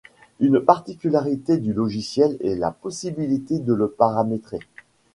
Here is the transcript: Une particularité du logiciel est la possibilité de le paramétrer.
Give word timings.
Une 0.39 0.59
particularité 0.59 1.57
du 1.57 1.73
logiciel 1.73 2.35
est 2.41 2.55
la 2.55 2.71
possibilité 2.71 3.59
de 3.59 3.71
le 3.75 3.87
paramétrer. 3.87 4.57